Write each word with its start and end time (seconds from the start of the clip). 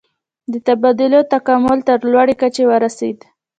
د 0.51 0.53
تبادلو 0.67 1.19
تکامل 1.33 1.79
تر 1.87 1.99
لوړې 2.11 2.35
کچې 2.41 2.63
ورسید. 2.71 3.19